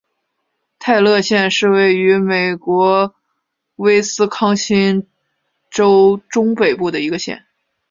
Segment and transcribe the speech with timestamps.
[0.79, 3.13] 泰勒县是位于美国
[3.75, 5.07] 威斯康辛
[5.69, 7.45] 州中北部的一个县。